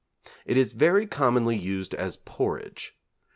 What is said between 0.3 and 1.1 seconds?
It is very